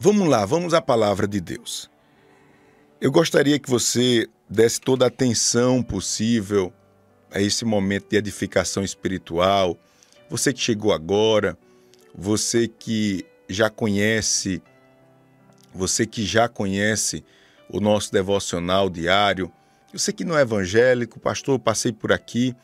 Vamos 0.00 0.28
lá, 0.28 0.46
vamos 0.46 0.74
à 0.74 0.80
palavra 0.80 1.26
de 1.26 1.40
Deus. 1.40 1.90
Eu 3.00 3.10
gostaria 3.10 3.58
que 3.58 3.68
você 3.68 4.28
desse 4.48 4.80
toda 4.80 5.04
a 5.04 5.08
atenção 5.08 5.82
possível 5.82 6.72
a 7.32 7.42
esse 7.42 7.64
momento 7.64 8.10
de 8.10 8.16
edificação 8.16 8.84
espiritual. 8.84 9.76
Você 10.30 10.52
que 10.52 10.60
chegou 10.60 10.92
agora, 10.92 11.58
você 12.14 12.68
que 12.68 13.26
já 13.48 13.68
conhece, 13.68 14.62
você 15.74 16.06
que 16.06 16.24
já 16.24 16.48
conhece 16.48 17.24
o 17.68 17.80
nosso 17.80 18.12
devocional 18.12 18.88
diário, 18.88 19.50
você 19.92 20.12
que 20.12 20.24
não 20.24 20.38
é 20.38 20.42
evangélico, 20.42 21.18
pastor, 21.18 21.56
eu 21.56 21.58
passei 21.58 21.90
por 21.90 22.12
aqui, 22.12 22.54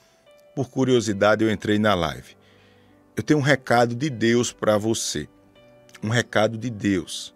por 0.54 0.70
curiosidade 0.70 1.42
eu 1.42 1.50
entrei 1.50 1.80
na 1.80 1.96
live. 1.96 2.36
Eu 3.16 3.24
tenho 3.24 3.40
um 3.40 3.42
recado 3.42 3.92
de 3.92 4.08
Deus 4.08 4.52
para 4.52 4.78
você 4.78 5.28
um 6.02 6.08
recado 6.08 6.58
de 6.58 6.70
Deus. 6.70 7.34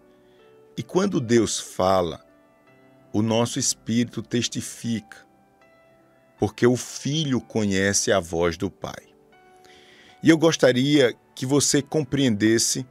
E 0.77 0.83
quando 0.83 1.19
Deus 1.19 1.59
fala, 1.59 2.25
o 3.11 3.21
nosso 3.21 3.59
espírito 3.59 4.21
testifica, 4.21 5.17
porque 6.37 6.65
o 6.65 6.77
filho 6.77 7.41
conhece 7.41 8.11
a 8.11 8.19
voz 8.19 8.55
do 8.55 8.69
Pai. 8.69 9.09
E 10.21 10.29
eu 10.29 10.37
gostaria 10.37 11.13
que 11.35 11.45
você 11.45 11.81
compreendesse 11.81 12.85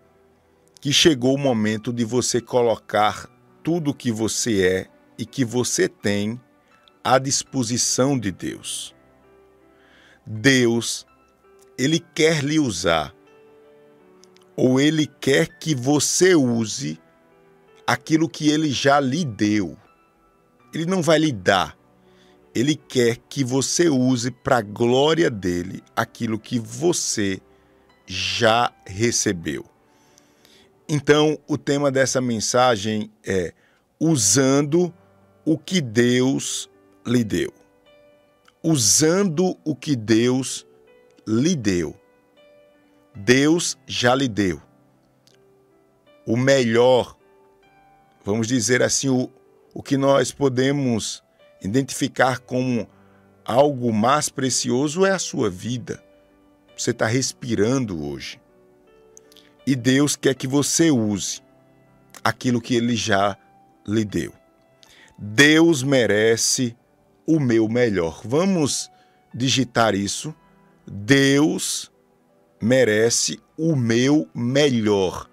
que 0.81 0.93
chegou 0.93 1.35
o 1.35 1.39
momento 1.39 1.93
de 1.93 2.05
você 2.05 2.41
colocar 2.41 3.29
tudo 3.63 3.91
o 3.91 3.95
que 3.95 4.11
você 4.11 4.67
é 4.67 4.87
e 5.19 5.27
que 5.27 5.45
você 5.45 5.89
tem 5.89 6.41
à 7.03 7.19
disposição 7.19 8.19
de 8.19 8.31
Deus. 8.31 8.95
Deus, 10.25 11.07
ele 11.77 11.99
quer 11.99 12.45
lhe 12.45 12.59
usar 12.59 13.15
ou 14.61 14.81
ele 14.81 15.07
quer 15.07 15.47
que 15.47 15.73
você 15.73 16.35
use 16.35 17.01
aquilo 17.87 18.29
que 18.29 18.51
ele 18.51 18.73
já 18.73 18.99
lhe 18.99 19.25
deu. 19.25 19.79
Ele 20.75 20.85
não 20.85 21.01
vai 21.01 21.21
lhe 21.21 21.31
dar. 21.31 21.79
Ele 22.53 22.75
quer 22.75 23.19
que 23.29 23.45
você 23.45 23.89
use 23.89 24.33
para 24.33 24.57
a 24.57 24.63
glória 24.63 25.31
dele 25.31 25.81
aquilo 25.95 26.41
que 26.41 26.59
você 26.59 27.41
já 28.05 28.73
recebeu. 28.85 29.65
Então, 30.89 31.39
o 31.47 31.57
tema 31.57 31.89
dessa 31.89 32.21
mensagem 32.21 33.13
é 33.25 33.55
usando 34.01 34.93
o 35.45 35.57
que 35.57 35.81
Deus 35.81 36.69
lhe 37.07 37.23
deu. 37.23 37.55
Usando 38.61 39.57
o 39.65 39.77
que 39.77 39.95
Deus 39.95 40.67
lhe 41.25 41.55
deu. 41.55 41.95
Deus 43.19 43.77
já 43.85 44.15
lhe 44.15 44.29
deu. 44.29 44.63
O 46.25 46.37
melhor, 46.37 47.17
vamos 48.25 48.47
dizer 48.47 48.81
assim, 48.81 49.09
o, 49.09 49.29
o 49.75 49.83
que 49.83 49.97
nós 49.97 50.31
podemos 50.31 51.21
identificar 51.61 52.39
como 52.39 52.89
algo 53.45 53.93
mais 53.93 54.29
precioso 54.29 55.05
é 55.05 55.11
a 55.11 55.19
sua 55.19 55.51
vida. 55.51 56.01
Você 56.77 56.93
está 56.93 57.07
respirando 57.07 58.07
hoje. 58.07 58.41
E 59.67 59.75
Deus 59.75 60.15
quer 60.15 60.37
que 60.37 60.47
você 60.47 60.93
use 60.93 61.43
aquilo 62.23 62.61
que 62.61 62.77
Ele 62.77 62.95
já 62.95 63.37
lhe 63.85 64.05
deu. 64.05 64.33
Deus 65.19 65.83
merece 65.83 66.77
o 67.27 67.41
meu 67.41 67.69
melhor. 67.69 68.23
Vamos 68.25 68.89
digitar 69.35 69.97
isso. 69.97 70.33
Deus 70.87 71.91
merece 71.91 71.98
o 73.57 73.75
meu 73.75 74.29
melhor. 74.35 75.29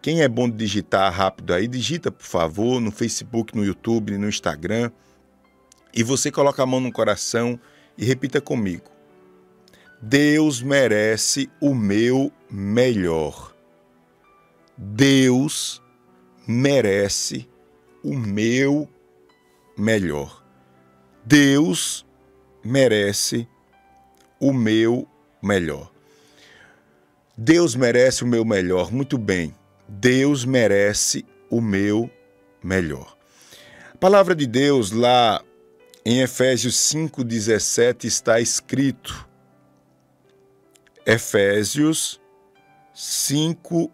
Quem 0.00 0.22
é 0.22 0.28
bom 0.28 0.48
de 0.48 0.56
digitar 0.56 1.12
rápido 1.12 1.52
aí, 1.52 1.66
digita, 1.66 2.10
por 2.10 2.24
favor, 2.24 2.80
no 2.80 2.90
Facebook, 2.90 3.56
no 3.56 3.64
YouTube, 3.64 4.16
no 4.16 4.28
Instagram. 4.28 4.90
E 5.92 6.02
você 6.02 6.30
coloca 6.30 6.62
a 6.62 6.66
mão 6.66 6.80
no 6.80 6.92
coração 6.92 7.58
e 7.96 8.04
repita 8.04 8.40
comigo. 8.40 8.90
Deus 10.00 10.62
merece 10.62 11.50
o 11.60 11.74
meu 11.74 12.32
melhor. 12.48 13.54
Deus 14.76 15.82
merece 16.46 17.48
o 18.04 18.14
meu 18.16 18.88
melhor. 19.76 20.44
Deus 21.24 22.06
merece 22.64 23.48
o 24.40 24.52
meu 24.52 25.08
melhor. 25.42 25.97
Deus 27.40 27.76
merece 27.76 28.24
o 28.24 28.26
meu 28.26 28.44
melhor. 28.44 28.90
Muito 28.90 29.16
bem. 29.16 29.54
Deus 29.88 30.44
merece 30.44 31.24
o 31.48 31.60
meu 31.60 32.10
melhor. 32.60 33.16
A 33.94 33.96
palavra 33.96 34.34
de 34.34 34.44
Deus 34.44 34.90
lá 34.90 35.40
em 36.04 36.20
Efésios 36.20 36.74
5:17 36.74 38.08
está 38.08 38.40
escrito. 38.40 39.24
Efésios 41.06 42.20
5 42.92 43.88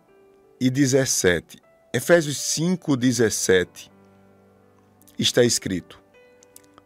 e 0.59 0.71
17. 0.71 1.59
Efésios 1.93 2.39
5:17 2.39 3.91
está 5.19 5.45
escrito: 5.45 6.01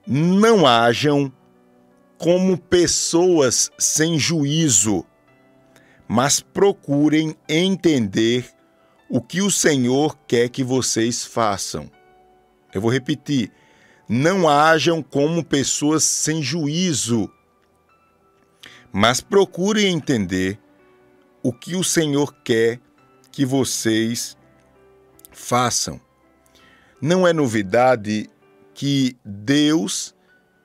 Não 0.05 0.67
hajam 0.67 1.33
como 2.19 2.59
pessoas 2.59 3.71
sem 3.79 4.19
juízo, 4.19 5.07
mas 6.09 6.41
procurem 6.41 7.37
entender 7.47 8.51
o 9.11 9.21
que 9.21 9.43
o 9.43 9.51
Senhor 9.51 10.19
quer 10.27 10.49
que 10.49 10.65
vocês 10.65 11.25
façam. 11.25 11.91
Eu 12.73 12.81
vou 12.81 12.91
repetir: 12.91 13.53
não 14.09 14.49
hajam 14.49 15.03
como 15.03 15.45
pessoas 15.45 16.03
sem 16.03 16.43
juízo, 16.43 17.31
mas 18.91 19.21
procurem 19.21 19.93
entender 19.93 20.59
o 21.43 21.53
que 21.53 21.77
o 21.77 21.85
Senhor 21.85 22.35
quer 22.43 22.81
que 23.31 23.45
vocês 23.45 24.37
façam. 25.31 26.01
Não 27.01 27.29
é 27.29 27.33
novidade 27.33 28.29
que 28.75 29.17
Deus 29.25 30.15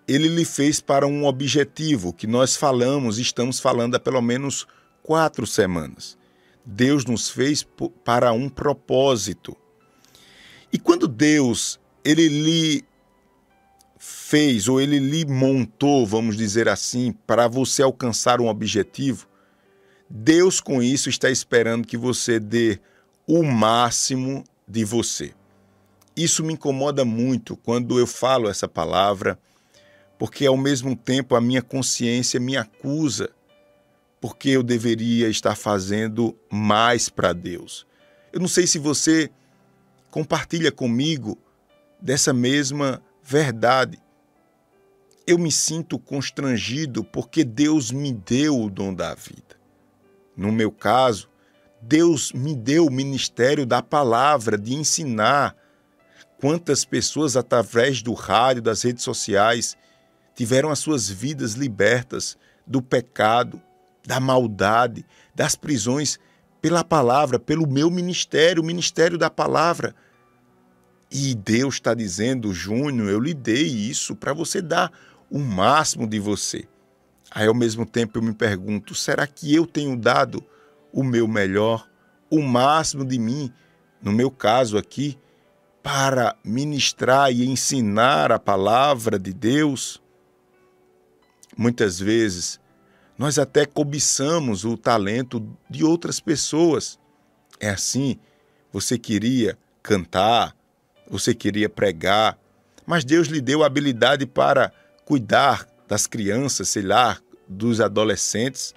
ele 0.07 0.27
lhe 0.27 0.43
fez 0.43 0.81
para 0.81 1.07
um 1.07 1.25
objetivo 1.25 2.11
que 2.11 2.27
nós 2.27 2.55
falamos, 2.55 3.17
estamos 3.17 3.59
falando 3.59 3.95
há 3.95 3.99
pelo 3.99 4.21
menos 4.21 4.67
quatro 5.03 5.45
semanas. 5.45 6.17
Deus 6.65 7.05
nos 7.05 7.29
fez 7.29 7.65
para 8.03 8.31
um 8.31 8.49
propósito. 8.49 9.55
E 10.71 10.79
quando 10.79 11.07
Deus 11.07 11.79
ele 12.03 12.27
lhe 12.27 12.85
fez 13.99 14.67
ou 14.67 14.81
ele 14.81 14.99
lhe 14.99 15.25
montou, 15.25 16.05
vamos 16.05 16.35
dizer 16.35 16.67
assim, 16.67 17.13
para 17.27 17.47
você 17.47 17.83
alcançar 17.83 18.41
um 18.41 18.47
objetivo, 18.47 19.27
Deus 20.09 20.59
com 20.59 20.81
isso 20.81 21.09
está 21.09 21.29
esperando 21.29 21.87
que 21.87 21.97
você 21.97 22.39
dê 22.39 22.79
o 23.27 23.43
máximo 23.43 24.43
de 24.67 24.83
você. 24.83 25.33
Isso 26.15 26.43
me 26.43 26.53
incomoda 26.53 27.03
muito 27.03 27.55
quando 27.57 27.97
eu 27.97 28.05
falo 28.05 28.49
essa 28.49 28.67
palavra, 28.67 29.39
porque 30.17 30.45
ao 30.45 30.57
mesmo 30.57 30.95
tempo 30.95 31.35
a 31.35 31.41
minha 31.41 31.61
consciência 31.61 32.39
me 32.39 32.55
acusa 32.55 33.29
porque 34.23 34.51
eu 34.51 34.63
deveria 34.63 35.27
estar 35.27 35.53
fazendo 35.53 36.33
mais 36.49 37.09
para 37.09 37.33
Deus. 37.33 37.85
Eu 38.31 38.39
não 38.39 38.47
sei 38.47 38.65
se 38.65 38.79
você 38.79 39.29
compartilha 40.09 40.71
comigo 40.71 41.37
dessa 41.99 42.31
mesma 42.31 43.03
verdade. 43.21 43.99
Eu 45.27 45.37
me 45.37 45.51
sinto 45.51 45.99
constrangido 45.99 47.03
porque 47.03 47.43
Deus 47.43 47.91
me 47.91 48.13
deu 48.13 48.61
o 48.61 48.69
dom 48.69 48.93
da 48.93 49.13
vida. 49.13 49.59
No 50.37 50.53
meu 50.53 50.71
caso, 50.71 51.29
Deus 51.81 52.31
me 52.31 52.55
deu 52.55 52.85
o 52.85 52.91
ministério 52.91 53.65
da 53.65 53.81
palavra, 53.81 54.57
de 54.57 54.73
ensinar. 54.73 55.53
Quantas 56.39 56.85
pessoas, 56.85 57.35
através 57.35 58.01
do 58.01 58.13
rádio, 58.13 58.61
das 58.61 58.83
redes 58.83 59.03
sociais, 59.03 59.75
tiveram 60.33 60.69
as 60.69 60.79
suas 60.79 61.09
vidas 61.09 61.55
libertas 61.55 62.37
do 62.65 62.81
pecado, 62.81 63.61
da 64.05 64.19
maldade, 64.19 65.05
das 65.33 65.55
prisões, 65.55 66.19
pela 66.61 66.83
palavra, 66.83 67.37
pelo 67.39 67.67
meu 67.67 67.91
ministério, 67.91 68.63
o 68.63 68.65
ministério 68.65 69.17
da 69.17 69.29
palavra. 69.29 69.95
E 71.11 71.35
Deus 71.35 71.75
está 71.75 71.93
dizendo, 71.93 72.53
Júnior, 72.53 73.09
eu 73.09 73.19
lhe 73.19 73.33
dei 73.33 73.67
isso 73.67 74.15
para 74.15 74.33
você 74.33 74.61
dar 74.61 74.91
o 75.29 75.39
máximo 75.39 76.07
de 76.07 76.19
você. 76.19 76.67
Aí, 77.29 77.47
ao 77.47 77.53
mesmo 77.53 77.85
tempo, 77.85 78.17
eu 78.17 78.21
me 78.21 78.33
pergunto: 78.33 78.95
será 78.95 79.27
que 79.27 79.53
eu 79.53 79.65
tenho 79.65 79.97
dado 79.97 80.43
o 80.91 81.03
meu 81.03 81.27
melhor, 81.27 81.87
o 82.29 82.41
máximo 82.41 83.03
de 83.03 83.17
mim, 83.17 83.51
no 84.01 84.11
meu 84.11 84.29
caso 84.31 84.77
aqui, 84.77 85.17
para 85.81 86.35
ministrar 86.43 87.31
e 87.31 87.45
ensinar 87.45 88.31
a 88.31 88.39
palavra 88.39 89.19
de 89.19 89.33
Deus? 89.33 90.01
Muitas 91.57 91.99
vezes 91.99 92.59
nós 93.17 93.37
até 93.37 93.65
cobiçamos 93.65 94.65
o 94.65 94.75
talento 94.75 95.45
de 95.69 95.83
outras 95.83 96.19
pessoas. 96.19 96.99
É 97.59 97.69
assim, 97.69 98.17
você 98.71 98.97
queria 98.97 99.57
cantar, 99.81 100.55
você 101.09 101.33
queria 101.33 101.69
pregar, 101.69 102.37
mas 102.85 103.05
Deus 103.05 103.27
lhe 103.27 103.39
deu 103.39 103.63
a 103.63 103.67
habilidade 103.67 104.25
para 104.25 104.71
cuidar 105.05 105.67
das 105.87 106.07
crianças, 106.07 106.69
sei 106.69 106.83
lá, 106.83 107.19
dos 107.47 107.79
adolescentes. 107.79 108.73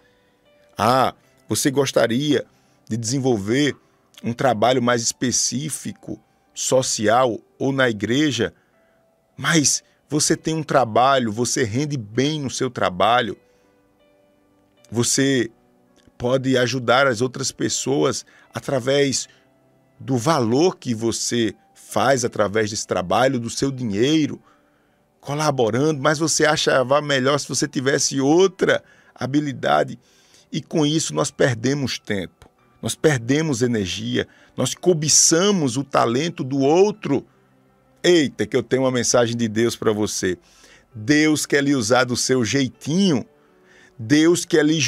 Ah, 0.77 1.15
você 1.49 1.71
gostaria 1.71 2.45
de 2.89 2.97
desenvolver 2.97 3.77
um 4.23 4.33
trabalho 4.33 4.83
mais 4.83 5.03
específico, 5.03 6.21
social 6.55 7.39
ou 7.59 7.73
na 7.73 7.89
igreja, 7.89 8.53
mas 9.37 9.83
você 10.09 10.37
tem 10.37 10.55
um 10.55 10.63
trabalho, 10.63 11.33
você 11.33 11.65
rende 11.65 11.97
bem 11.97 12.41
no 12.41 12.51
seu 12.51 12.71
trabalho, 12.71 13.37
você 14.91 15.51
pode 16.17 16.57
ajudar 16.57 17.07
as 17.07 17.21
outras 17.21 17.53
pessoas 17.53 18.25
através 18.53 19.29
do 19.99 20.17
valor 20.17 20.77
que 20.77 20.95
você 20.95 21.55
faz 21.75 22.25
através 22.25 22.71
desse 22.71 22.87
trabalho, 22.87 23.39
do 23.39 23.51
seu 23.51 23.71
dinheiro, 23.71 24.41
colaborando, 25.21 26.01
mas 26.01 26.19
você 26.19 26.45
achava 26.45 27.01
melhor 27.01 27.39
se 27.39 27.49
você 27.49 27.67
tivesse 27.67 28.21
outra 28.21 28.83
habilidade. 29.15 29.99
E 30.53 30.61
com 30.63 30.87
isso 30.87 31.15
nós 31.15 31.31
perdemos 31.31 31.99
tempo, 31.99 32.49
nós 32.81 32.95
perdemos 32.95 33.63
energia, 33.63 34.27
nós 34.57 34.75
cobiçamos 34.75 35.77
o 35.77 35.85
talento 35.85 36.45
do 36.45 36.59
outro. 36.59 37.27
Eita, 38.03 38.47
que 38.47 38.57
eu 38.57 38.63
tenho 38.63 38.83
uma 38.83 38.93
mensagem 38.93 39.37
de 39.37 39.49
Deus 39.49 39.75
para 39.75 39.93
você. 39.93 40.39
Deus 40.95 41.45
quer 41.45 41.63
lhe 41.63 41.75
usar 41.75 42.05
do 42.05 42.17
seu 42.17 42.45
jeitinho. 42.45 43.27
Deus 43.99 44.45
quer 44.45 44.65
lhe, 44.65 44.79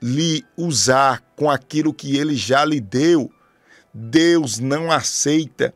lhe 0.00 0.44
usar 0.56 1.22
com 1.36 1.50
aquilo 1.50 1.92
que 1.92 2.16
ele 2.16 2.36
já 2.36 2.64
lhe 2.64 2.80
deu. 2.80 3.30
Deus 3.92 4.58
não 4.58 4.90
aceita 4.90 5.74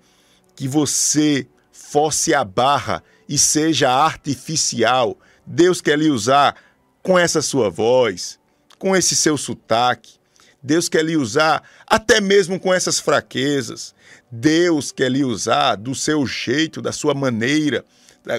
que 0.57 0.67
você 0.67 1.47
force 1.73 2.35
a 2.35 2.45
barra 2.45 3.03
e 3.29 3.39
seja 3.39 3.91
artificial. 3.91 5.17
Deus 5.47 5.81
quer 5.81 5.99
lhe 5.99 6.11
usar 6.11 6.57
com 7.03 7.19
essa 7.19 7.41
sua 7.41 7.71
voz, 7.71 8.39
com 8.79 8.97
esse 8.97 9.15
seu 9.15 9.37
sotaque. 9.37 10.19
Deus 10.63 10.89
quer 10.89 11.05
lhe 11.05 11.17
usar 11.17 11.63
até 11.87 12.21
mesmo 12.21 12.59
com 12.59 12.75
essas 12.75 12.99
fraquezas. 12.99 13.95
Deus 14.31 14.91
quer 14.91 15.11
lhe 15.11 15.25
usar 15.25 15.77
do 15.77 15.95
seu 15.95 16.27
jeito, 16.27 16.83
da 16.83 16.93
sua 16.93 17.15
maneira, 17.15 17.85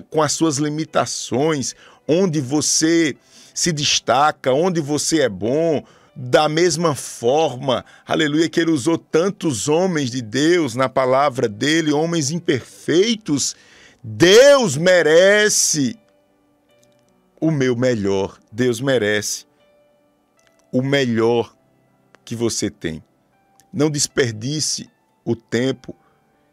com 0.10 0.22
as 0.22 0.34
suas 0.34 0.58
limitações, 0.58 1.74
onde 2.08 2.42
você 2.42 3.16
se 3.60 3.74
destaca, 3.74 4.54
onde 4.54 4.80
você 4.80 5.24
é 5.24 5.28
bom, 5.28 5.84
da 6.16 6.48
mesma 6.48 6.96
forma, 6.96 7.84
aleluia, 8.08 8.48
que 8.48 8.58
ele 8.58 8.72
usou 8.72 8.98
tantos 8.98 9.68
homens 9.68 10.10
de 10.10 10.22
Deus 10.22 10.76
na 10.76 10.88
palavra 10.88 11.50
dele, 11.50 11.92
homens 11.92 12.32
imperfeitos, 12.32 13.58
Deus 14.02 14.78
merece 14.78 16.00
o 17.38 17.52
meu 17.52 17.76
melhor. 17.76 18.40
Deus 18.50 18.80
merece 18.80 19.46
o 20.72 20.82
melhor 20.82 21.54
que 22.24 22.38
você 22.38 22.70
tem. 22.70 23.04
Não 23.74 23.90
desperdice 23.90 24.90
o 25.26 25.36
tempo 25.36 25.94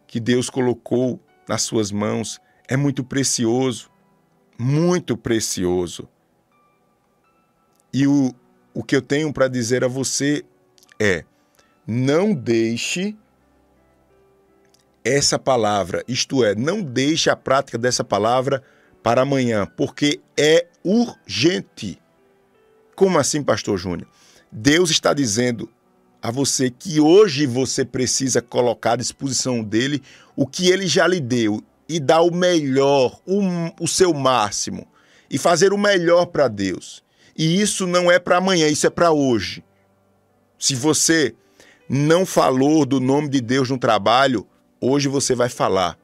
que 0.09 0.19
Deus 0.19 0.51
colocou 0.51 1.21
nas 1.49 1.63
suas 1.63 1.93
mãos. 1.93 2.41
É 2.67 2.77
muito 2.77 3.05
precioso, 3.05 3.89
muito 4.59 5.17
precioso. 5.17 6.09
E 7.97 8.07
o, 8.07 8.31
o 8.75 8.85
que 8.85 8.95
eu 8.95 9.01
tenho 9.01 9.33
para 9.33 9.49
dizer 9.49 9.83
a 9.83 9.89
você 9.89 10.45
é: 11.01 11.25
não 11.87 12.35
deixe 12.35 13.17
essa 15.03 15.39
palavra, 15.39 16.05
isto 16.07 16.45
é, 16.45 16.55
não 16.55 16.83
deixe 16.83 17.31
a 17.31 17.37
prática 17.37 17.79
dessa 17.79 18.05
palavra 18.05 18.63
para 19.03 19.23
amanhã, 19.23 19.67
porque 19.79 20.21
é 20.37 20.67
urgente. 20.85 21.99
Como 22.95 23.19
assim, 23.19 23.43
pastor 23.43 23.79
Júnior? 23.79 24.11
Deus 24.53 24.91
está 24.91 25.15
dizendo 25.15 25.67
a 26.21 26.31
você 26.31 26.69
que 26.69 27.01
hoje 27.01 27.47
você 27.47 27.83
precisa 27.83 28.43
colocar 28.43 28.93
à 28.93 28.97
disposição 28.97 29.65
dele 29.65 30.03
o 30.37 30.47
que 30.47 30.69
ele 30.69 30.87
já 30.87 31.07
lhe 31.07 31.21
deu 31.21 31.63
e 31.89 31.99
dar 31.99 32.21
o 32.21 32.31
melhor, 32.31 33.19
o, 33.25 33.41
o 33.81 33.89
seu 33.89 34.13
máximo 34.13 34.87
e 35.31 35.39
fazer 35.39 35.73
o 35.73 35.79
melhor 35.79 36.27
para 36.27 36.47
Deus. 36.47 37.06
E 37.37 37.61
isso 37.61 37.87
não 37.87 38.11
é 38.11 38.19
para 38.19 38.39
amanhã, 38.39 38.67
isso 38.67 38.87
é 38.87 38.91
para 38.91 39.13
hoje. 39.13 39.63
Se 40.59 40.75
você 40.75 41.35
não 41.89 42.25
falou 42.25 42.87
do 42.87 42.99
nome 42.99 43.29
de 43.29 43.41
Deus 43.41 43.69
no 43.69 43.79
trabalho, 43.79 44.47
hoje 44.81 45.07
você 45.07 45.35
vai 45.35 45.49
falar. 45.49 45.99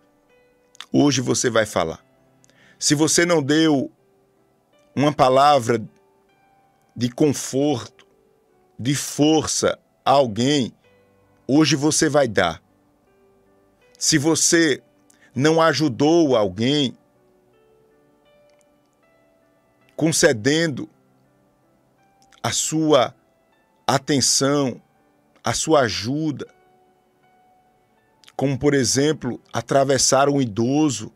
Hoje 0.93 1.23
você 1.23 1.49
vai 1.49 1.65
falar. 1.65 2.05
Se 2.79 2.95
você 2.95 3.25
não 3.25 3.43
deu 3.43 3.91
uma 4.95 5.13
palavra 5.13 5.83
de 6.95 7.09
conforto, 7.09 8.07
de 8.79 8.95
força 8.95 9.79
a 10.05 10.11
alguém, 10.11 10.75
hoje 11.47 11.77
você 11.77 12.11
vai 12.11 12.29
dar. 12.29 12.63
Se 13.99 14.19
você 14.19 14.83
não 15.35 15.63
ajudou 15.63 16.37
alguém, 16.37 16.95
concedendo 19.97 20.91
a 22.43 22.51
sua 22.51 23.15
atenção, 23.87 24.81
a 25.45 25.53
sua 25.53 25.81
ajuda, 25.81 26.47
como 28.35 28.59
por 28.59 28.75
exemplo, 28.75 29.41
atravessar 29.53 30.29
um 30.29 30.41
idoso, 30.41 31.13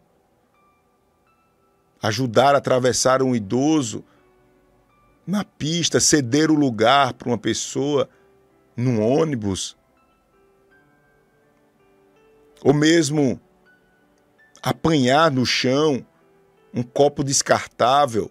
ajudar 2.01 2.55
a 2.55 2.59
atravessar 2.59 3.23
um 3.23 3.35
idoso 3.35 4.05
na 5.27 5.43
pista, 5.43 5.99
ceder 5.99 6.51
o 6.51 6.55
lugar 6.55 7.15
para 7.15 7.29
uma 7.29 7.39
pessoa 7.39 8.09
num 8.77 9.03
ônibus, 9.03 9.77
ou 12.63 12.73
mesmo 12.73 13.41
apanhar 14.63 15.31
no 15.31 15.45
chão 15.45 16.07
um 16.73 16.83
copo 16.83 17.25
descartável 17.25 18.31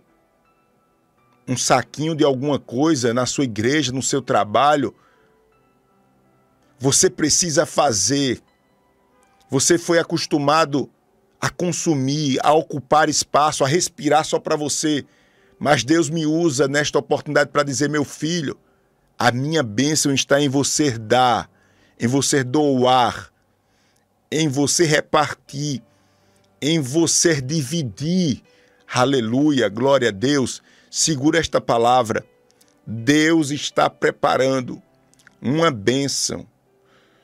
um 1.47 1.55
saquinho 1.55 2.15
de 2.15 2.23
alguma 2.23 2.59
coisa 2.59 3.13
na 3.13 3.25
sua 3.25 3.43
igreja, 3.43 3.91
no 3.91 4.01
seu 4.01 4.21
trabalho, 4.21 4.95
você 6.79 7.09
precisa 7.09 7.65
fazer. 7.65 8.41
Você 9.49 9.77
foi 9.77 9.99
acostumado 9.99 10.89
a 11.39 11.49
consumir, 11.49 12.39
a 12.43 12.53
ocupar 12.53 13.09
espaço, 13.09 13.63
a 13.63 13.67
respirar 13.67 14.25
só 14.25 14.39
para 14.39 14.55
você. 14.55 15.05
Mas 15.59 15.83
Deus 15.83 16.09
me 16.09 16.25
usa 16.25 16.67
nesta 16.67 16.97
oportunidade 16.97 17.51
para 17.51 17.63
dizer, 17.63 17.89
meu 17.89 18.03
filho, 18.03 18.57
a 19.17 19.31
minha 19.31 19.63
bênção 19.63 20.13
está 20.13 20.41
em 20.41 20.49
você 20.49 20.97
dar, 20.97 21.49
em 21.99 22.07
você 22.07 22.43
doar, 22.43 23.31
em 24.31 24.47
você 24.47 24.85
repartir, 24.85 25.81
em 26.61 26.79
você 26.79 27.39
dividir. 27.39 28.41
Aleluia, 28.91 29.69
glória 29.69 30.09
a 30.09 30.11
Deus. 30.11 30.61
Segura 30.97 31.37
esta 31.37 31.59
palavra. 31.59 32.25
Deus 32.87 33.51
está 33.51 33.89
preparando 33.89 34.81
uma 35.41 35.69
bênção 35.69 36.47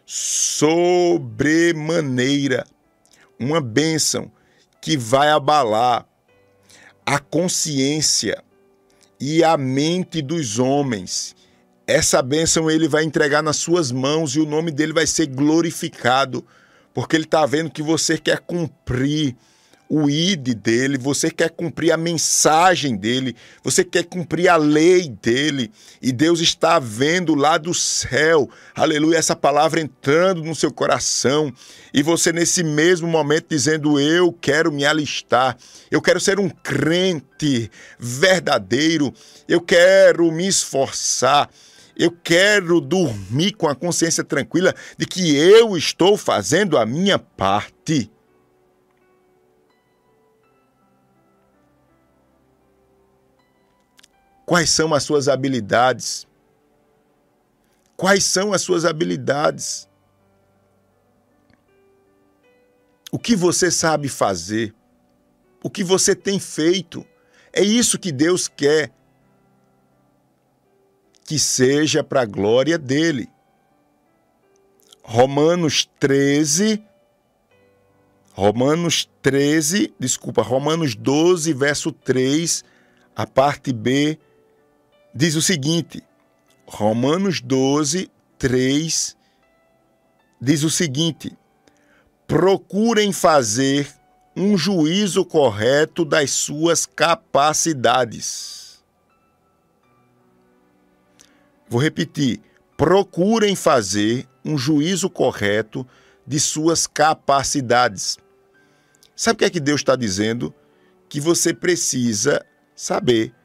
sobremaneira, 0.05 2.65
uma 3.39 3.61
bênção 3.61 4.29
que 4.81 4.97
vai 4.97 5.29
abalar 5.29 6.05
a 7.05 7.17
consciência 7.17 8.43
e 9.17 9.41
a 9.41 9.55
mente 9.55 10.21
dos 10.21 10.59
homens. 10.59 11.33
Essa 11.87 12.21
bênção 12.21 12.69
ele 12.69 12.89
vai 12.89 13.05
entregar 13.05 13.41
nas 13.41 13.55
suas 13.55 13.89
mãos 13.89 14.35
e 14.35 14.41
o 14.41 14.45
nome 14.45 14.71
dele 14.71 14.91
vai 14.91 15.07
ser 15.07 15.27
glorificado, 15.27 16.45
porque 16.93 17.15
ele 17.15 17.23
está 17.23 17.45
vendo 17.45 17.71
que 17.71 17.81
você 17.81 18.17
quer 18.17 18.39
cumprir 18.39 19.37
o 19.93 20.09
ID 20.09 20.53
dele, 20.55 20.97
você 20.97 21.29
quer 21.29 21.49
cumprir 21.49 21.91
a 21.91 21.97
mensagem 21.97 22.95
dele, 22.95 23.35
você 23.61 23.83
quer 23.83 24.05
cumprir 24.05 24.47
a 24.47 24.55
lei 24.55 25.09
dele, 25.09 25.69
e 26.01 26.13
Deus 26.13 26.39
está 26.39 26.79
vendo 26.79 27.35
lá 27.35 27.57
do 27.57 27.73
céu, 27.73 28.49
aleluia, 28.73 29.17
essa 29.17 29.35
palavra 29.35 29.81
entrando 29.81 30.45
no 30.45 30.55
seu 30.55 30.71
coração, 30.71 31.53
e 31.93 32.01
você 32.01 32.31
nesse 32.31 32.63
mesmo 32.63 33.05
momento 33.05 33.47
dizendo: 33.49 33.99
Eu 33.99 34.31
quero 34.31 34.71
me 34.71 34.85
alistar, 34.85 35.57
eu 35.91 36.01
quero 36.01 36.21
ser 36.21 36.39
um 36.39 36.47
crente 36.47 37.69
verdadeiro, 37.99 39.13
eu 39.45 39.59
quero 39.59 40.31
me 40.31 40.47
esforçar. 40.47 41.49
Eu 41.93 42.09
quero 42.09 42.79
dormir 42.79 43.51
com 43.51 43.67
a 43.67 43.75
consciência 43.75 44.23
tranquila 44.23 44.73
de 44.97 45.05
que 45.05 45.35
eu 45.35 45.77
estou 45.77 46.17
fazendo 46.17 46.77
a 46.77 46.85
minha 46.85 47.19
parte. 47.19 48.09
Quais 54.51 54.69
são 54.69 54.93
as 54.93 55.03
suas 55.03 55.29
habilidades? 55.29 56.27
Quais 57.95 58.25
são 58.25 58.51
as 58.51 58.61
suas 58.61 58.83
habilidades? 58.83 59.87
o 63.11 63.19
que 63.19 63.35
você 63.35 63.69
sabe 63.69 64.07
fazer, 64.07 64.73
o 65.61 65.69
que 65.69 65.83
você 65.83 66.15
tem 66.15 66.39
feito. 66.39 67.05
É 67.51 67.61
isso 67.61 67.99
que 67.99 68.11
Deus 68.11 68.47
quer 68.47 68.91
que 71.25 71.37
seja 71.37 72.03
para 72.03 72.21
a 72.21 72.25
glória 72.25 72.77
dele. 72.77 73.29
Romanos 75.03 75.89
13, 75.99 76.81
Romanos 78.33 79.09
13, 79.21 79.93
desculpa, 79.99 80.41
Romanos 80.41 80.95
12, 80.95 81.53
verso 81.53 81.91
3, 81.91 82.63
a 83.13 83.27
parte 83.27 83.73
B, 83.73 84.17
diz 85.13 85.35
o 85.35 85.41
seguinte: 85.41 86.03
Romanos 86.65 87.41
12, 87.41 88.09
3, 88.37 89.17
diz 90.41 90.63
o 90.63 90.69
seguinte: 90.69 91.37
procurem 92.27 93.11
fazer 93.11 93.87
um 94.35 94.57
juízo 94.57 95.25
correto 95.25 96.05
das 96.05 96.31
suas 96.31 96.85
capacidades. 96.85 98.81
Vou 101.67 101.81
repetir: 101.81 102.41
procurem 102.77 103.55
fazer 103.55 104.27
um 104.43 104.57
juízo 104.57 105.09
correto 105.09 105.85
de 106.25 106.39
suas 106.39 106.87
capacidades. 106.87 108.17
Sabe 109.15 109.35
o 109.35 109.37
que 109.39 109.45
é 109.45 109.49
que 109.49 109.59
Deus 109.59 109.81
está 109.81 109.95
dizendo? 109.95 110.53
Que 111.07 111.19
você 111.19 111.53
precisa 111.53 112.43
saber 112.75 113.35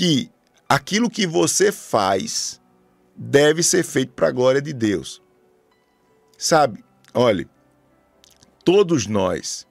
que 0.00 0.30
aquilo 0.66 1.10
que 1.10 1.26
você 1.26 1.70
faz 1.70 2.58
deve 3.14 3.62
ser 3.62 3.84
feito 3.84 4.14
para 4.14 4.28
a 4.28 4.32
glória 4.32 4.62
de 4.62 4.72
Deus. 4.72 5.22
Sabe, 6.38 6.82
olhe, 7.12 7.46
todos 8.64 9.06
nós, 9.06 9.68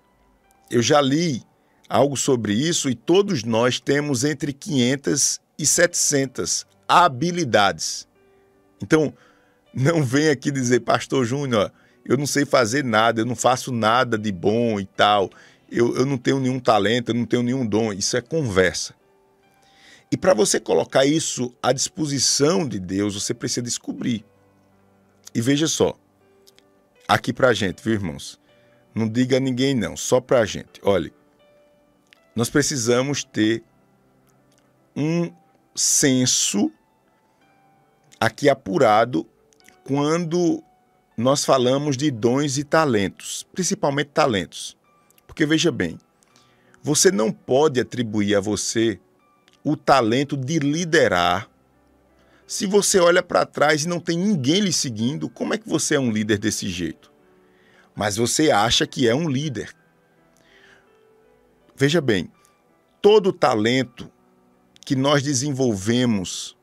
eu 0.70 0.84
já 0.84 1.02
li 1.02 1.42
algo 1.90 2.16
sobre 2.16 2.54
isso 2.54 2.92
e 2.92 2.94
todos 2.94 3.44
nós 3.44 3.80
temos 3.80 4.24
entre 4.24 4.54
500 4.54 5.42
e 5.58 5.66
700 5.66 6.68
habilidades. 6.88 8.08
Então, 8.84 9.12
não 9.74 10.04
vem 10.04 10.30
aqui 10.30 10.52
dizer, 10.52 10.82
Pastor 10.82 11.26
Júnior, 11.26 11.74
eu 12.06 12.18
não 12.18 12.28
sei 12.28 12.46
fazer 12.46 12.84
nada, 12.84 13.22
eu 13.22 13.26
não 13.26 13.36
faço 13.36 13.72
nada 13.72 14.16
de 14.16 14.32
bom 14.32 14.80
e 14.80 14.86
tal, 14.86 15.32
eu, 15.72 15.96
eu 15.96 16.06
não 16.06 16.20
tenho 16.20 16.40
nenhum 16.40 16.60
talento, 16.60 17.10
eu 17.10 17.16
não 17.16 17.26
tenho 17.26 17.42
nenhum 17.42 17.66
dom. 17.66 17.92
Isso 17.92 18.16
é 18.16 18.22
conversa. 18.22 18.99
E 20.12 20.18
para 20.18 20.34
você 20.34 20.60
colocar 20.60 21.06
isso 21.06 21.56
à 21.62 21.72
disposição 21.72 22.68
de 22.68 22.80
Deus, 22.80 23.14
você 23.14 23.34
precisa 23.34 23.62
descobrir. 23.62 24.26
E 25.34 25.42
veja 25.42 25.68
só, 25.68 25.96
aqui 27.08 27.32
para 27.32 27.50
a 27.50 27.54
gente, 27.54 27.84
viu, 27.84 27.94
irmãos? 27.94 28.40
Não 28.94 29.08
diga 29.08 29.38
a 29.38 29.40
ninguém, 29.40 29.76
não, 29.76 29.96
só 29.96 30.20
para 30.20 30.40
a 30.40 30.46
gente. 30.46 30.82
Olha, 30.82 31.12
nós 32.36 32.50
precisamos 32.50 33.24
ter 33.24 33.64
um 34.96 35.32
senso 35.76 36.72
aqui 38.20 38.50
apurado 38.50 39.28
quando 39.84 40.64
nós 41.16 41.46
falamos 41.46 41.96
de 41.96 42.10
dons 42.10 42.58
e 42.58 42.64
talentos, 42.64 43.46
principalmente 43.54 44.08
talentos. 44.08 44.76
Porque 45.28 45.46
veja 45.46 45.72
bem, 45.72 45.98
você 46.82 47.12
não 47.12 47.32
pode 47.32 47.80
atribuir 47.80 48.36
a 48.36 48.40
você 48.40 49.00
o 49.64 49.76
talento 49.76 50.38
de 50.38 50.60
liderar. 50.60 51.50
Se 52.48 52.66
você 52.66 53.00
olha 53.00 53.22
para 53.22 53.46
trás 53.46 53.84
e 53.84 53.88
não 53.88 54.00
tem 54.00 54.18
ninguém 54.18 54.60
lhe 54.60 54.74
seguindo, 54.74 55.30
como 55.30 55.54
é 55.54 55.58
que 55.58 55.70
você 55.70 55.96
é 55.96 56.00
um 56.00 56.12
líder 56.12 56.40
desse 56.40 56.68
jeito? 56.68 57.12
Mas 57.96 58.16
você 58.16 58.50
acha 58.50 58.88
que 58.88 59.08
é 59.08 59.14
um 59.14 59.30
líder. 59.30 59.76
Veja 61.76 62.02
bem, 62.02 62.32
todo 63.02 63.32
talento 63.32 64.12
que 64.86 64.96
nós 64.96 65.22
desenvolvemos 65.22 66.58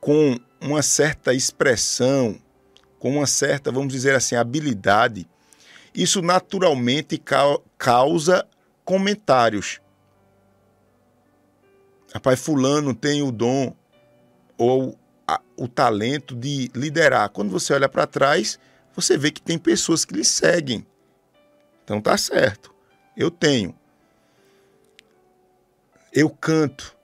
com 0.00 0.38
uma 0.60 0.82
certa 0.82 1.32
expressão, 1.32 2.38
com 2.98 3.16
uma 3.16 3.26
certa, 3.26 3.70
vamos 3.70 3.92
dizer 3.92 4.14
assim, 4.14 4.34
habilidade, 4.34 5.28
isso 5.94 6.20
naturalmente 6.20 7.22
causa 7.78 8.46
comentários. 8.84 9.80
Rapaz, 12.14 12.40
fulano 12.40 12.94
tem 12.94 13.22
o 13.22 13.32
dom 13.32 13.74
ou 14.56 14.96
a, 15.26 15.40
o 15.56 15.66
talento 15.66 16.36
de 16.36 16.70
liderar. 16.74 17.28
Quando 17.30 17.50
você 17.50 17.74
olha 17.74 17.88
para 17.88 18.06
trás, 18.06 18.58
você 18.94 19.18
vê 19.18 19.30
que 19.30 19.42
tem 19.42 19.58
pessoas 19.58 20.04
que 20.04 20.14
lhe 20.14 20.24
seguem. 20.24 20.86
Então 21.82 22.00
tá 22.00 22.16
certo. 22.16 22.72
Eu 23.16 23.30
tenho. 23.30 23.74
Eu 26.12 26.30
canto. 26.30 26.96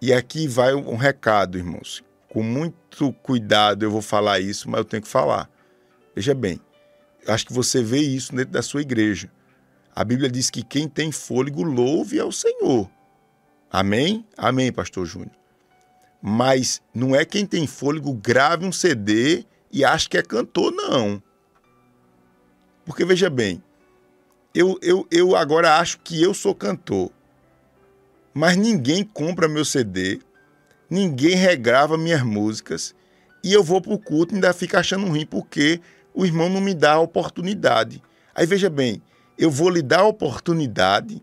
E 0.00 0.12
aqui 0.12 0.48
vai 0.48 0.74
um 0.74 0.96
recado, 0.96 1.58
irmãos 1.58 2.02
com 2.30 2.42
muito 2.44 3.12
cuidado 3.24 3.84
eu 3.84 3.90
vou 3.90 4.00
falar 4.00 4.38
isso, 4.40 4.70
mas 4.70 4.78
eu 4.78 4.84
tenho 4.84 5.02
que 5.02 5.08
falar. 5.08 5.50
Veja 6.14 6.32
bem, 6.32 6.60
acho 7.26 7.44
que 7.44 7.52
você 7.52 7.82
vê 7.82 7.98
isso 7.98 8.34
dentro 8.34 8.52
da 8.52 8.62
sua 8.62 8.80
igreja. 8.80 9.30
A 9.94 10.04
Bíblia 10.04 10.30
diz 10.30 10.48
que 10.48 10.62
quem 10.62 10.88
tem 10.88 11.10
fôlego 11.10 11.62
louve 11.62 12.18
ao 12.20 12.30
Senhor. 12.30 12.88
Amém? 13.70 14.26
Amém, 14.36 14.72
pastor 14.72 15.06
Júnior. 15.06 15.30
Mas 16.20 16.82
não 16.92 17.14
é 17.14 17.24
quem 17.24 17.46
tem 17.46 17.66
fôlego 17.66 18.12
grave 18.12 18.66
um 18.66 18.72
CD 18.72 19.44
e 19.72 19.84
acha 19.84 20.08
que 20.08 20.18
é 20.18 20.22
cantor, 20.22 20.72
não. 20.72 21.22
Porque 22.84 23.04
veja 23.04 23.30
bem, 23.30 23.62
eu, 24.52 24.78
eu, 24.82 25.06
eu 25.10 25.36
agora 25.36 25.78
acho 25.78 26.00
que 26.00 26.20
eu 26.20 26.34
sou 26.34 26.54
cantor, 26.54 27.10
mas 28.34 28.56
ninguém 28.56 29.04
compra 29.04 29.48
meu 29.48 29.64
CD, 29.64 30.18
ninguém 30.88 31.36
regrava 31.36 31.96
minhas 31.96 32.22
músicas 32.22 32.94
e 33.44 33.52
eu 33.52 33.62
vou 33.62 33.80
para 33.80 33.94
o 33.94 33.98
culto 33.98 34.34
e 34.34 34.36
ainda 34.36 34.52
fica 34.52 34.80
achando 34.80 35.06
ruim 35.06 35.24
porque 35.24 35.80
o 36.12 36.26
irmão 36.26 36.48
não 36.48 36.60
me 36.60 36.74
dá 36.74 36.94
a 36.94 37.00
oportunidade. 37.00 38.02
Aí 38.34 38.44
veja 38.44 38.68
bem, 38.68 39.00
eu 39.38 39.50
vou 39.50 39.70
lhe 39.70 39.82
dar 39.82 40.00
a 40.00 40.08
oportunidade, 40.08 41.22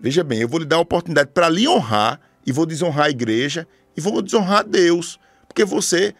veja 0.00 0.24
bem, 0.24 0.40
eu 0.40 0.48
vou 0.48 0.60
lhe 0.60 0.66
dar 0.66 0.76
a 0.76 0.80
oportunidade 0.80 1.30
para 1.32 1.48
lhe 1.48 1.68
honrar 1.68 2.20
e 2.46 2.52
vou 2.52 2.66
desonrar 2.66 3.06
a 3.06 3.10
igreja 3.10 3.68
e 3.96 4.00
vou 4.00 4.22
desonrar 4.22 4.64
Deus, 4.64 5.20
porque 5.46 5.64
você 5.64 6.14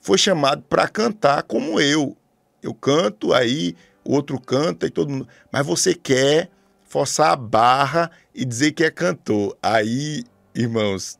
foi 0.00 0.16
chamado 0.16 0.62
para 0.62 0.88
cantar 0.88 1.42
como 1.42 1.80
eu. 1.80 2.16
Eu 2.62 2.74
canto, 2.74 3.32
aí 3.32 3.76
o 4.04 4.14
outro 4.14 4.40
canta 4.40 4.86
e 4.86 4.90
todo 4.90 5.10
mundo. 5.10 5.28
Mas 5.52 5.66
você 5.66 5.94
quer 5.94 6.50
forçar 6.84 7.32
a 7.32 7.36
barra 7.36 8.10
e 8.34 8.44
dizer 8.44 8.72
que 8.72 8.84
é 8.84 8.90
cantor. 8.90 9.56
Aí, 9.62 10.24
irmãos, 10.54 11.18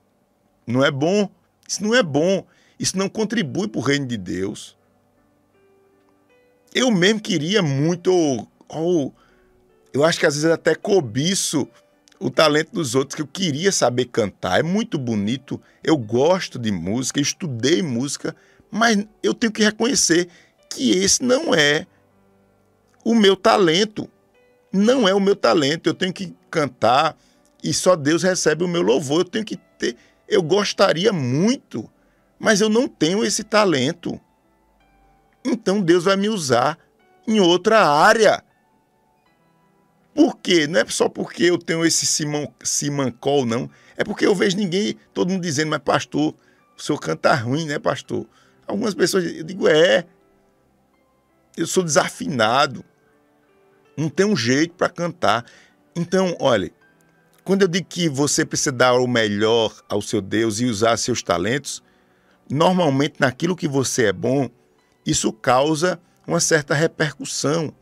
não 0.67 0.85
é 0.85 0.91
bom. 0.91 1.31
Isso 1.69 1.83
não 1.83 1.95
é 1.95 2.03
bom. 2.03 2.45
Isso 2.79 2.99
não 2.99 3.09
contribui 3.09 3.69
para 3.69 3.79
o 3.79 3.83
reino 3.83 4.07
de 4.07 4.17
Deus. 4.17 4.77
Eu 6.75 6.91
mesmo 6.91 7.21
queria 7.21 7.63
muito. 7.63 8.47
Eu 9.93 10.05
acho 10.05 10.19
que 10.19 10.27
às 10.27 10.35
vezes 10.35 10.51
até 10.51 10.75
cobiço 10.75 11.69
o 12.21 12.31
talento 12.31 12.73
dos 12.73 12.95
outros, 12.95 13.17
que 13.17 13.23
eu 13.23 13.27
queria 13.27 13.73
saber 13.73 14.05
cantar. 14.05 14.61
É 14.61 14.63
muito 14.63 14.99
bonito. 14.99 15.61
Eu 15.83 15.97
gosto 15.97 16.59
de 16.59 16.71
música, 16.71 17.21
estudei 17.21 17.83
música, 17.83 18.37
mas 18.71 19.05
eu 19.23 19.35
tenho 19.35 19.53
que 19.53 19.65
reconhecer 19.65 20.29
que 20.69 20.93
esse 20.93 21.23
não 21.23 21.55
é 21.55 21.87
o 23.05 23.15
meu 23.15 23.35
talento. 23.35 24.09
Não 24.73 25.09
é 25.09 25.15
o 25.15 25.21
meu 25.21 25.35
talento. 25.35 25.89
Eu 25.89 25.95
tenho 25.95 26.13
que 26.13 26.35
cantar 26.51 27.17
e 27.65 27.73
só 27.73 27.97
Deus 27.97 28.23
recebe 28.23 28.63
o 28.63 28.69
meu 28.69 28.83
louvor. 28.83 29.21
Eu 29.21 29.25
tenho 29.25 29.45
que 29.45 29.57
ter 29.57 29.97
eu 30.31 30.43
gostaria 30.43 31.13
muito, 31.13 31.91
mas 32.39 32.61
eu 32.61 32.69
não 32.69 32.87
tenho 32.87 33.25
esse 33.25 33.43
talento. 33.43 34.19
Então 35.45 35.81
Deus 35.83 36.05
vai 36.05 36.17
me 36.17 36.29
usar 36.29 36.79
em 37.27 37.41
outra 37.41 37.85
área. 37.85 38.43
Por 40.15 40.37
quê? 40.39 40.67
Não 40.67 40.81
é 40.81 40.87
só 40.87 41.09
porque 41.09 41.45
eu 41.45 41.59
tenho 41.59 41.85
esse 41.85 42.05
Simão, 42.07 42.53
Simancol, 42.63 43.47
não. 43.47 43.71
É 43.97 44.05
porque 44.05 44.27
eu 44.27 44.35
vejo 44.35 44.57
ninguém, 44.57 44.97
todo 45.15 45.31
mundo 45.31 45.43
dizendo, 45.43 45.71
mas 45.71 45.81
pastor, 45.81 46.35
o 46.77 46.83
seu 46.83 46.99
canta 46.99 47.35
ruim, 47.35 47.67
né, 47.67 47.79
pastor? 47.79 48.27
Algumas 48.67 48.95
pessoas, 48.95 49.25
eu 49.25 49.45
digo, 49.45 49.69
é. 49.69 50.05
Eu 51.57 51.67
sou 51.67 51.83
desafinado. 51.83 52.85
Não 53.97 54.09
tem 54.09 54.27
um 54.27 54.37
jeito 54.37 54.75
para 54.75 54.89
cantar. 54.89 55.45
Então, 55.95 56.37
olha, 56.41 56.71
quando 57.45 57.63
eu 57.63 57.69
digo 57.69 57.87
que 57.89 58.09
você 58.09 58.45
precisa 58.45 58.73
dar 58.73 58.95
o 58.95 59.07
melhor 59.07 59.75
ao 59.89 60.01
seu 60.01 60.21
Deus 60.21 60.61
e 60.61 60.67
usar 60.67 60.97
seus 60.97 61.23
talentos, 61.23 61.83
normalmente 62.49 63.17
naquilo 63.19 63.57
que 63.57 63.69
você 63.69 64.07
é 64.07 64.13
bom, 64.13 64.49
isso 65.05 65.33
causa 65.33 66.01
uma 66.27 66.41
certa 66.41 66.75
repercussão. 66.75 67.75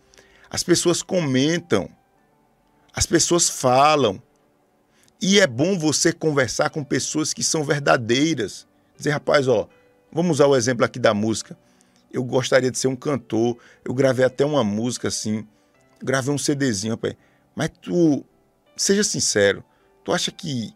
As 0.50 0.62
pessoas 0.62 1.02
comentam, 1.02 1.88
as 2.98 3.06
pessoas 3.06 3.48
falam. 3.48 4.20
E 5.22 5.38
é 5.38 5.46
bom 5.46 5.78
você 5.78 6.12
conversar 6.12 6.68
com 6.70 6.82
pessoas 6.82 7.32
que 7.32 7.44
são 7.44 7.62
verdadeiras. 7.62 8.66
Dizer, 8.96 9.10
rapaz, 9.10 9.46
ó, 9.46 9.68
vamos 10.10 10.32
usar 10.32 10.48
o 10.48 10.56
exemplo 10.56 10.84
aqui 10.84 10.98
da 10.98 11.14
música. 11.14 11.56
eu 12.12 12.24
gostaria 12.24 12.72
de 12.72 12.78
ser 12.78 12.88
um 12.88 12.96
cantor, 12.96 13.56
eu 13.84 13.94
gravei 13.94 14.24
até 14.24 14.44
uma 14.44 14.64
música 14.64 15.06
assim, 15.06 15.46
gravei 16.02 16.34
um 16.34 16.38
CDzinho, 16.38 16.94
rapaz. 16.94 17.14
Mas 17.54 17.70
tu, 17.80 18.24
seja 18.76 19.04
sincero, 19.04 19.62
tu 20.02 20.12
acha 20.12 20.32
que 20.32 20.74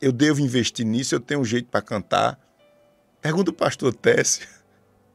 eu 0.00 0.12
devo 0.12 0.40
investir 0.40 0.86
nisso? 0.86 1.16
Eu 1.16 1.20
tenho 1.20 1.40
um 1.40 1.44
jeito 1.44 1.68
para 1.68 1.82
cantar? 1.82 2.38
Pergunta 3.20 3.50
o 3.50 3.54
pastor 3.54 3.92
Tess. 3.92 4.42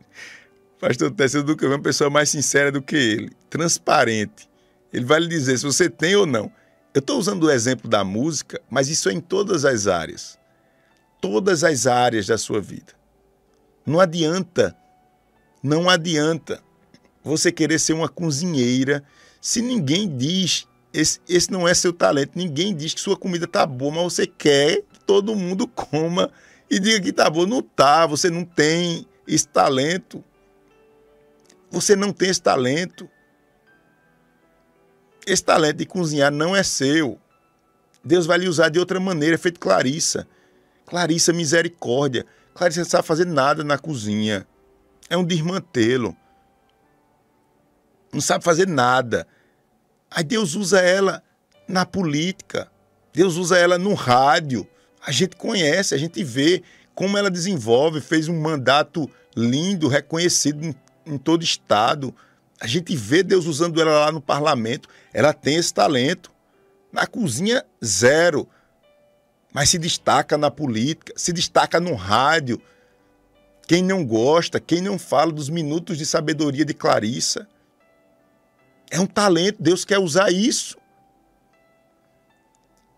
pastor 0.77 1.09
Tess, 1.11 1.35
eu 1.35 1.43
nunca 1.45 1.65
vi 1.65 1.73
uma 1.73 1.81
pessoa 1.81 2.09
mais 2.09 2.27
sincera 2.27 2.69
do 2.69 2.81
que 2.81 2.97
ele, 2.97 3.31
transparente. 3.49 4.51
Ele 4.93 5.05
vai 5.05 5.19
lhe 5.19 5.27
dizer 5.27 5.57
se 5.57 5.65
você 5.65 5.89
tem 5.89 6.15
ou 6.15 6.25
não. 6.25 6.51
Eu 6.93 6.99
estou 6.99 7.17
usando 7.17 7.43
o 7.43 7.51
exemplo 7.51 7.89
da 7.89 8.03
música, 8.03 8.61
mas 8.69 8.87
isso 8.87 9.09
é 9.09 9.13
em 9.13 9.19
todas 9.19 9.65
as 9.65 9.87
áreas. 9.87 10.37
Todas 11.19 11.63
as 11.63 11.87
áreas 11.87 12.27
da 12.27 12.37
sua 12.37 12.61
vida. 12.61 12.93
Não 13.85 13.99
adianta, 13.99 14.75
não 15.61 15.89
adianta 15.89 16.61
você 17.23 17.51
querer 17.51 17.79
ser 17.79 17.93
uma 17.93 18.07
cozinheira 18.07 19.03
se 19.41 19.61
ninguém 19.61 20.07
diz, 20.07 20.65
esse, 20.93 21.19
esse 21.27 21.51
não 21.51 21.67
é 21.67 21.73
seu 21.73 21.91
talento, 21.91 22.31
ninguém 22.35 22.73
diz 22.73 22.93
que 22.93 23.01
sua 23.01 23.17
comida 23.17 23.45
tá 23.45 23.65
boa, 23.65 23.91
mas 23.91 24.13
você 24.13 24.25
quer 24.25 24.83
que 24.83 24.99
todo 25.05 25.35
mundo 25.35 25.67
coma 25.67 26.31
e 26.69 26.79
diga 26.79 27.01
que 27.01 27.11
tá 27.11 27.29
bom. 27.29 27.45
Não 27.45 27.61
tá, 27.61 28.05
você 28.05 28.29
não 28.29 28.45
tem 28.45 29.05
esse 29.27 29.47
talento. 29.47 30.23
Você 31.69 31.95
não 31.95 32.13
tem 32.13 32.29
esse 32.29 32.41
talento. 32.41 33.09
Esse 35.25 35.43
talento 35.43 35.77
de 35.77 35.85
cozinhar 35.85 36.31
não 36.31 36.55
é 36.55 36.63
seu. 36.63 37.19
Deus 38.03 38.25
vai 38.25 38.37
lhe 38.37 38.47
usar 38.47 38.69
de 38.69 38.79
outra 38.79 38.99
maneira, 38.99 39.35
é 39.35 39.37
feito 39.37 39.59
Clarissa. 39.59 40.27
Clarissa, 40.85 41.31
misericórdia. 41.31 42.25
Clarissa 42.53 42.81
não 42.81 42.89
sabe 42.89 43.07
fazer 43.07 43.25
nada 43.25 43.63
na 43.63 43.77
cozinha. 43.77 44.45
É 45.09 45.15
um 45.15 45.23
desmantelo. 45.23 46.15
Não 48.11 48.21
sabe 48.21 48.43
fazer 48.43 48.67
nada. 48.67 49.25
Aí 50.11 50.23
Deus 50.23 50.55
usa 50.55 50.81
ela 50.81 51.23
na 51.67 51.85
política. 51.85 52.69
Deus 53.13 53.37
usa 53.37 53.57
ela 53.57 53.77
no 53.77 53.93
rádio. 53.93 54.67
A 55.05 55.11
gente 55.11 55.35
conhece, 55.35 55.95
a 55.95 55.97
gente 55.97 56.23
vê 56.23 56.61
como 56.93 57.17
ela 57.17 57.31
desenvolve, 57.31 58.01
fez 58.01 58.27
um 58.27 58.39
mandato 58.39 59.09
lindo, 59.35 59.87
reconhecido 59.87 60.63
em, 60.63 60.75
em 61.05 61.17
todo 61.17 61.43
estado. 61.43 62.13
A 62.63 62.67
gente 62.67 62.95
vê 62.95 63.21
Deus 63.21 63.45
usando 63.45 63.81
ela 63.81 64.05
lá 64.05 64.09
no 64.13 64.21
parlamento. 64.21 64.87
Ela 65.13 65.33
tem 65.33 65.57
esse 65.57 65.73
talento. 65.73 66.31
Na 66.93 67.05
cozinha, 67.05 67.61
zero. 67.83 68.47
Mas 69.51 69.67
se 69.67 69.77
destaca 69.77 70.37
na 70.37 70.49
política, 70.49 71.11
se 71.17 71.33
destaca 71.33 71.77
no 71.81 71.93
rádio. 71.93 72.61
Quem 73.67 73.83
não 73.83 74.05
gosta, 74.05 74.61
quem 74.61 74.79
não 74.79 74.97
fala 74.97 75.33
dos 75.33 75.49
minutos 75.49 75.97
de 75.97 76.05
sabedoria 76.05 76.63
de 76.63 76.73
Clarissa. 76.73 77.49
É 78.89 78.97
um 78.97 79.07
talento, 79.07 79.61
Deus 79.61 79.83
quer 79.83 79.99
usar 79.99 80.31
isso. 80.31 80.77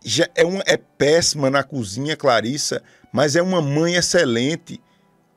Já 0.04 0.30
é, 0.36 0.46
uma, 0.46 0.62
é 0.68 0.78
péssima 0.78 1.50
na 1.50 1.64
cozinha, 1.64 2.16
Clarissa, 2.16 2.84
mas 3.12 3.36
é 3.36 3.42
uma 3.42 3.64
mãe 3.64 3.96
excelente. 3.96 4.80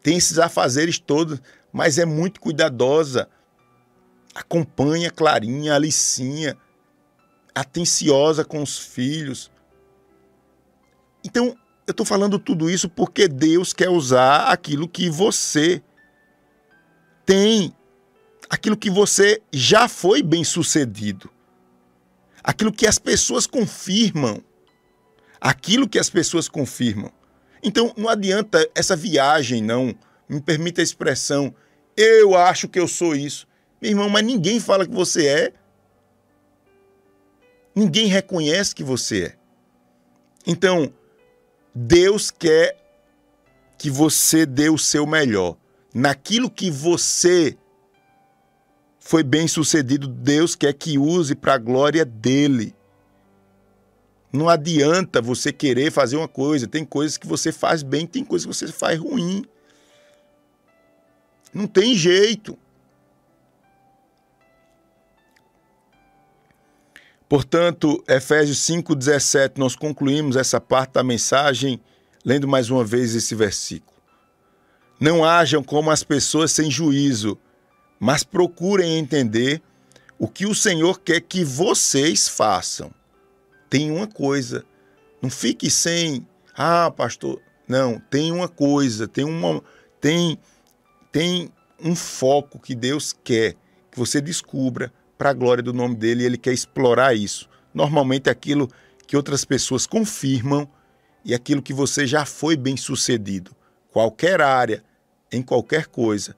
Tem 0.03 0.19
esses 0.19 0.39
afazeres 0.39 0.99
todos, 0.99 1.41
mas 1.73 1.97
é 1.97 2.05
muito 2.05 2.43
cuidadosa. 2.43 3.27
Acompanha 4.39 5.11
Clarinha, 5.11 5.75
Alicinha, 5.75 6.57
atenciosa 7.53 8.45
com 8.45 8.63
os 8.63 8.79
filhos. 8.79 9.51
Então, 11.25 11.59
eu 11.85 11.91
estou 11.91 12.07
falando 12.07 12.39
tudo 12.39 12.71
isso 12.71 12.89
porque 12.89 13.27
Deus 13.27 13.73
quer 13.73 13.89
usar 13.89 14.45
aquilo 14.45 14.89
que 14.89 15.11
você 15.11 15.83
tem, 17.27 17.75
aquilo 18.49 18.77
que 18.77 18.89
você 18.89 19.43
já 19.53 19.89
foi 19.89 20.23
bem 20.23 20.45
sucedido, 20.45 21.29
aquilo 22.41 22.73
que 22.73 22.87
as 22.87 22.97
pessoas 22.97 23.45
confirmam, 23.45 24.41
aquilo 25.41 25.89
que 25.89 25.99
as 25.99 26.09
pessoas 26.09 26.49
confirmam. 26.49 27.11
Então, 27.61 27.93
não 27.97 28.09
adianta 28.09 28.71
essa 28.73 28.95
viagem, 28.95 29.61
não. 29.61 29.93
Me 30.29 30.41
permita 30.41 30.81
a 30.81 30.85
expressão, 30.85 31.53
eu 31.97 32.37
acho 32.37 32.69
que 32.69 32.79
eu 32.79 32.87
sou 32.87 33.17
isso. 33.17 33.48
Meu 33.81 33.91
irmão, 33.91 34.09
mas 34.09 34.25
ninguém 34.25 34.59
fala 34.59 34.87
que 34.87 34.95
você 34.95 35.27
é. 35.27 35.53
Ninguém 37.75 38.07
reconhece 38.07 38.75
que 38.75 38.83
você 38.83 39.27
é. 39.27 39.37
Então, 40.47 40.93
Deus 41.75 42.31
quer 42.31 42.77
que 43.77 43.89
você 43.89 44.45
dê 44.45 44.69
o 44.69 44.79
seu 44.79 45.07
melhor. 45.07 45.57
Naquilo 45.95 46.51
que 46.51 46.71
você 46.71 47.57
foi 48.99 49.23
bem 49.23 49.47
sucedido, 49.47 50.09
Deus 50.09 50.55
quer 50.55 50.73
que 50.75 50.99
use 50.99 51.35
para 51.35 51.55
a 51.55 51.59
glória 51.59 52.05
dele. 52.05 52.75
Não 54.33 54.49
adianta 54.49 55.23
você 55.23 55.53
querer 55.53 55.91
fazer 55.91 56.17
uma 56.17 56.29
coisa. 56.29 56.67
Tem 56.67 56.85
coisas 56.85 57.17
que 57.17 57.27
você 57.27 57.53
faz 57.53 57.83
bem, 57.83 58.07
tem 58.07 58.25
coisas 58.25 58.45
que 58.45 58.55
você 58.55 58.73
faz 58.73 58.99
ruim. 58.99 59.45
Não 61.55 61.67
tem 61.67 61.95
jeito. 61.95 62.59
Portanto, 67.29 68.03
Efésios 68.09 68.59
5,17, 68.59 69.59
nós 69.59 69.77
concluímos 69.77 70.35
essa 70.35 70.61
parte 70.61 70.93
da 70.95 71.05
mensagem 71.05 71.79
lendo 72.25 72.49
mais 72.49 72.71
uma 72.71 72.83
vez 72.83 73.15
esse 73.15 73.35
versículo. 73.35 73.99
Não 74.99 75.25
hajam 75.25 75.63
como 75.63 75.91
as 75.91 76.03
pessoas 76.03 76.51
sem 76.53 76.71
juízo, 76.71 77.39
mas 78.01 78.25
procurem 78.25 78.99
entender 78.99 79.63
o 80.19 80.27
que 80.27 80.47
o 80.47 80.55
Senhor 80.55 81.01
quer 81.01 81.21
que 81.21 81.45
vocês 81.45 82.29
façam. 82.29 82.91
Tem 83.69 83.91
uma 83.91 84.07
coisa, 84.07 84.65
não 85.21 85.31
fique 85.31 85.71
sem, 85.71 86.27
ah, 86.57 86.91
pastor, 86.91 87.41
não, 87.69 88.01
tem 88.11 88.33
uma 88.33 88.49
coisa, 88.49 89.07
tem 89.07 89.25
uma 89.25 89.63
tem 90.01 90.39
tem 91.13 91.53
um 91.79 91.95
foco 91.95 92.59
que 92.59 92.75
Deus 92.75 93.13
quer 93.13 93.55
que 93.91 93.99
você 93.99 94.21
descubra 94.21 94.93
para 95.19 95.31
a 95.31 95.35
glória 95.35 95.63
do 95.63 95.75
nome 95.75 95.97
dele 95.97 96.23
e 96.23 96.27
ele 96.27 96.39
quer 96.39 96.53
explorar 96.53 97.15
isso. 97.15 97.51
Normalmente 97.75 98.29
é 98.29 98.33
aquilo 98.33 98.71
que 99.07 99.17
outras 99.17 99.45
pessoas 99.45 99.87
confirmam 99.87 100.69
e 101.25 101.35
aquilo 101.35 101.61
que 101.61 101.75
você 101.75 102.07
já 102.07 102.25
foi 102.25 102.57
bem 102.57 102.77
sucedido. 102.77 103.55
Qualquer 103.91 104.41
área, 104.41 104.85
em 105.31 105.43
qualquer 105.43 105.87
coisa, 105.87 106.37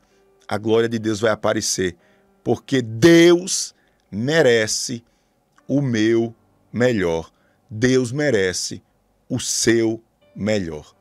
a 0.49 0.57
glória 0.57 0.89
de 0.89 0.99
Deus 0.99 1.21
vai 1.21 1.31
aparecer, 1.31 1.97
porque 2.43 2.81
Deus 2.81 3.75
merece 4.11 5.05
o 5.69 5.81
meu 5.81 6.35
melhor. 6.73 7.31
Deus 7.69 8.11
merece 8.11 8.83
o 9.29 9.39
seu 9.39 10.03
melhor. 10.35 10.95